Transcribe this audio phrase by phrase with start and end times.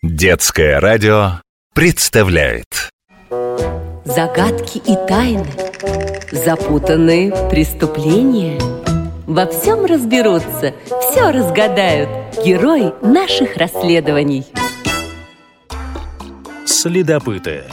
[0.00, 1.40] Детское радио
[1.74, 2.88] представляет
[4.04, 5.44] Загадки и тайны,
[6.30, 8.60] запутанные преступления.
[9.26, 12.08] Во всем разберутся, все разгадают
[12.44, 14.46] герои наших расследований.
[16.64, 17.64] Следопыты.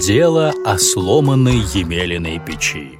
[0.00, 2.98] Дело о сломанной Емелиной печи.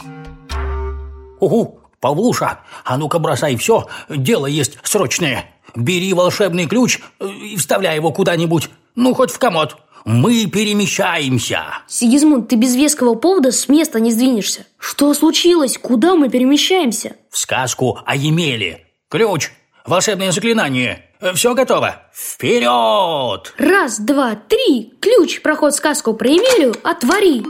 [1.41, 5.47] Угу, Павлуша, а ну-ка бросай все, дело есть срочное.
[5.75, 9.77] Бери волшебный ключ э, и вставляй его куда-нибудь, ну хоть в комод.
[10.05, 11.65] Мы перемещаемся.
[11.87, 14.65] Сигизмунд, ты без веского повода с места не сдвинешься.
[14.79, 15.77] Что случилось?
[15.77, 17.17] Куда мы перемещаемся?
[17.31, 18.87] В сказку о Емеле.
[19.11, 19.51] Ключ,
[19.85, 21.05] волшебное заклинание.
[21.35, 22.03] Все готово.
[22.15, 23.53] Вперед!
[23.59, 24.95] Раз, два, три.
[25.01, 27.43] Ключ, проход в сказку про Емелю, отвори.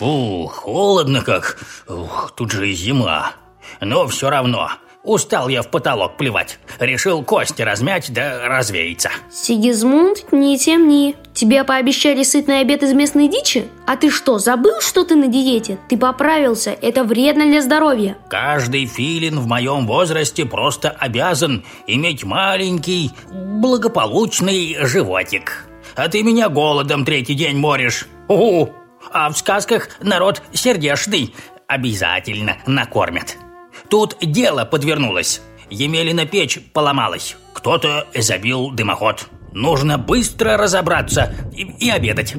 [0.00, 1.58] Ух, холодно как.
[1.88, 3.32] Ух, тут же и зима.
[3.80, 4.70] Но все равно.
[5.04, 6.58] Устал я в потолок плевать.
[6.78, 9.10] Решил кости размять да развеяться.
[9.30, 11.16] Сигизмунд, не темни.
[11.32, 13.68] Тебе пообещали сытный обед из местной дичи?
[13.86, 15.78] А ты что, забыл, что ты на диете?
[15.88, 18.18] Ты поправился, это вредно для здоровья.
[18.28, 25.64] Каждый филин в моем возрасте просто обязан иметь маленький, благополучный животик.
[25.94, 28.06] А ты меня голодом третий день моришь.
[28.28, 28.74] Угу.
[29.12, 31.34] А в сказках народ сердечный.
[31.66, 33.36] Обязательно накормят.
[33.88, 35.40] Тут дело подвернулось.
[35.70, 37.36] Емелина печь поломалась.
[37.52, 39.28] Кто-то забил дымоход.
[39.52, 42.34] Нужно быстро разобраться и, и обедать.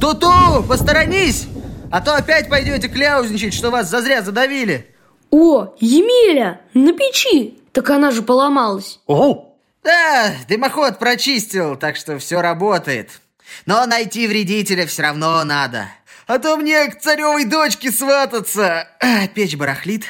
[0.00, 1.48] Туту, посторонись!
[1.90, 4.94] А то опять пойдете кляузничать, что вас зазря задавили.
[5.30, 7.58] О, Емеля, на печи.
[7.72, 9.00] Так она же поломалась.
[9.06, 9.56] Ого!
[9.82, 13.20] Да, дымоход прочистил, так что все работает.
[13.66, 15.88] Но найти вредителя все равно надо.
[16.26, 18.88] А то мне к царевой дочке свататься.
[19.34, 20.04] Печь барахлит.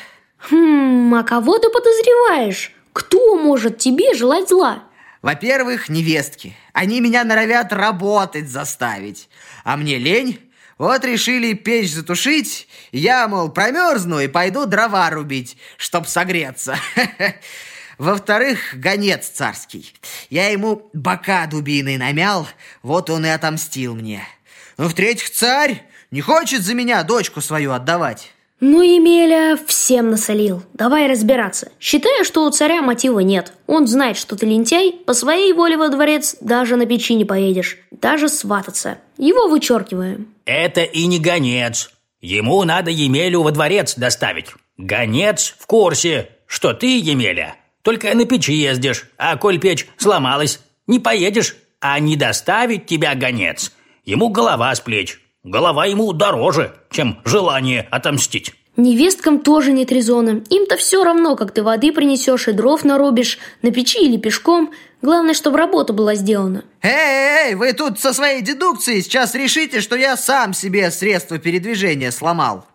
[0.51, 2.73] Хм, а кого ты подозреваешь?
[2.93, 4.85] Кто может тебе желать зла?
[5.23, 6.57] Во-первых, невестки.
[6.73, 9.29] Они меня норовят работать заставить.
[9.65, 10.41] А мне лень.
[10.79, 12.69] Вот решили печь затушить.
[12.93, 16.79] Я, мол, промерзну и пойду дрова рубить, чтоб согреться.
[17.99, 19.93] Во-вторых, гонец царский.
[20.31, 22.47] Я ему бока дубиной намял,
[22.83, 24.23] вот он и отомстил мне.
[24.77, 25.83] Ну, в-третьих, царь
[26.13, 28.33] не хочет за меня дочку свою отдавать.
[28.61, 30.63] Ну, Емеля всем насолил.
[30.75, 31.71] Давай разбираться.
[31.79, 33.53] Считаю, что у царя мотива нет.
[33.69, 37.79] Он знает, что ты лентяй, по своей воле во дворец даже на печи не поедешь.
[37.93, 38.99] Даже свататься.
[39.17, 40.35] Его вычеркиваем.
[40.45, 41.91] Это и не гонец.
[42.21, 44.49] Ему надо Емелю во дворец доставить.
[44.77, 47.55] Гонец в курсе, что ты, Емеля,
[47.89, 53.73] только на печи ездишь, а коль печь сломалась, не поедешь, а не доставить тебя гонец.
[54.05, 55.19] Ему голова с плеч.
[55.43, 58.53] Голова ему дороже, чем желание отомстить.
[58.77, 60.45] Невесткам тоже нет резона.
[60.51, 64.71] Им-то все равно, как ты воды принесешь и дров нарубишь, на печи или пешком.
[65.01, 66.65] Главное, чтобы работа была сделана.
[66.83, 72.11] Эй, эй, вы тут со своей дедукцией сейчас решите, что я сам себе средство передвижения
[72.11, 72.67] сломал.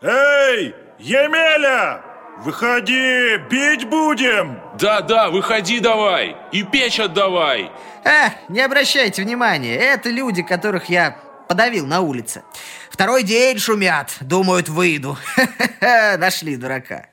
[0.00, 2.13] Эй, Емеля!
[2.38, 4.60] Выходи, бить будем!
[4.78, 7.70] Да-да, выходи давай и печь отдавай.
[8.04, 11.16] Эх, не обращайте внимания, это люди, которых я
[11.48, 12.42] подавил на улице.
[12.90, 15.16] Второй день шумят, думают, выйду.
[15.80, 17.06] Нашли дурака.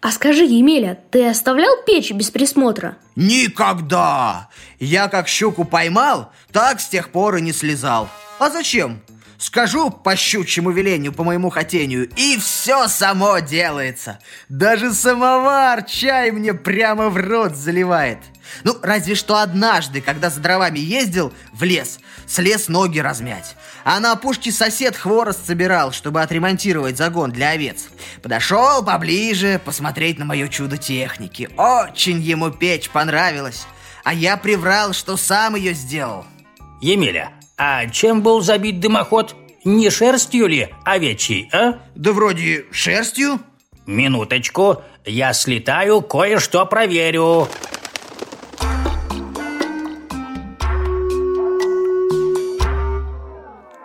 [0.00, 2.96] А скажи, Емеля, ты оставлял печь без присмотра?
[3.16, 4.50] Никогда!
[4.78, 8.08] Я как щуку поймал, так с тех пор и не слезал.
[8.38, 9.00] А зачем?
[9.44, 14.18] Скажу по щучьему велению, по моему хотению, и все само делается.
[14.48, 18.20] Даже самовар чай мне прямо в рот заливает.
[18.62, 23.54] Ну, разве что однажды, когда за дровами ездил в лес, слез ноги размять.
[23.84, 27.88] А на опушке сосед хворост собирал, чтобы отремонтировать загон для овец.
[28.22, 31.50] Подошел поближе посмотреть на мое чудо техники.
[31.58, 33.66] Очень ему печь понравилась.
[34.04, 36.24] А я приврал, что сам ее сделал.
[36.80, 39.34] Емеля, а чем был забит дымоход?
[39.64, 41.78] Не шерстью ли овечьей, а?
[41.94, 43.40] Да вроде шерстью.
[43.86, 47.48] Минуточку, я слетаю, кое-что проверю.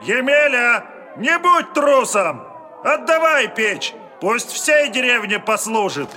[0.02, 0.86] Емеля,
[1.18, 2.42] не будь трусом!
[2.84, 6.10] Отдавай печь, пусть всей деревне послужит.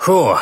[0.00, 0.36] Фу,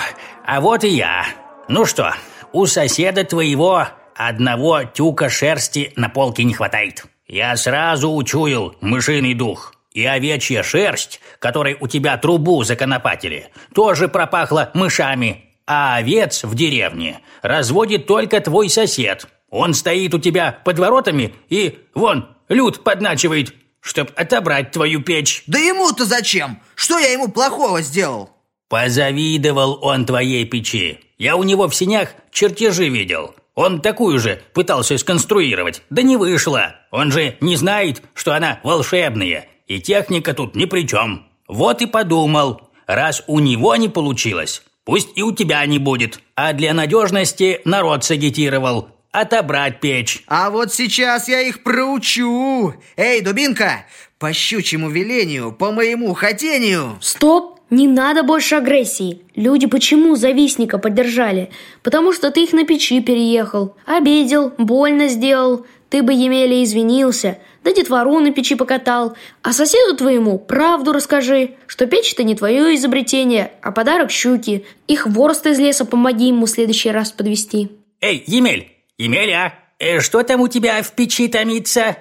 [0.44, 1.25] а вот и я.
[1.69, 2.14] Ну что,
[2.52, 3.87] у соседа твоего
[4.19, 7.05] одного тюка шерсти на полке не хватает.
[7.29, 9.75] Я сразу учуял мышиный дух.
[9.93, 15.44] И овечья шерсть, которой у тебя трубу законопатили, тоже пропахла мышами.
[15.67, 19.26] А овец в деревне разводит только твой сосед.
[19.50, 25.44] Он стоит у тебя под воротами и, вон, люд подначивает, чтоб отобрать твою печь.
[25.47, 26.61] Да ему-то зачем?
[26.75, 28.31] Что я ему плохого сделал?
[28.69, 31.00] Позавидовал он твоей печи.
[31.19, 33.35] Я у него в синях чертежи видел.
[33.58, 36.76] Он такую же пытался сконструировать, да не вышло.
[36.93, 41.26] Он же не знает, что она волшебная, и техника тут ни при чем.
[41.49, 46.20] Вот и подумал, раз у него не получилось, пусть и у тебя не будет.
[46.37, 48.90] А для надежности народ сагитировал.
[49.10, 50.22] Отобрать печь.
[50.28, 52.75] А вот сейчас я их проучу.
[52.96, 53.87] Эй, дубинка,
[54.20, 56.96] по щучьему велению, по моему хотению.
[57.00, 57.47] Стоп!
[57.70, 59.23] Не надо больше агрессии.
[59.35, 61.50] Люди почему завистника поддержали?
[61.82, 63.76] Потому что ты их на печи переехал.
[63.85, 65.67] Обидел, больно сделал.
[65.91, 67.38] Ты бы, Емеля, извинился.
[67.65, 69.17] Да детвору на печи покатал.
[69.43, 74.65] А соседу твоему правду расскажи, что печь это не твое изобретение, а подарок щуки.
[74.87, 77.70] И хворост из леса помоги ему в следующий раз подвести.
[78.00, 81.97] Эй, Емель, Емеля, э, что там у тебя в печи томится?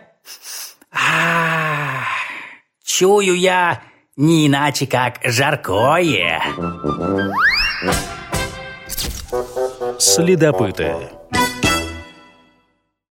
[0.91, 2.03] А,
[2.83, 3.81] чую я,
[4.17, 6.41] не иначе как жаркое.
[9.99, 11.16] Следопыты.